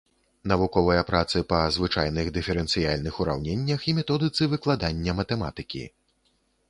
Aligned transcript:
Навуковыя 0.51 1.01
працы 1.09 1.41
па 1.51 1.59
звычайных 1.75 2.31
дыферэнцыяльных 2.37 3.19
ураўненнях 3.25 3.87
і 3.93 3.95
методыцы 4.01 4.51
выкладання 4.55 5.11
матэматыкі. 5.21 5.83